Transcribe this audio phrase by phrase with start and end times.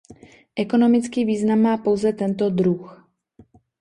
[0.55, 3.07] Ekonomický význam má pouze tento druh.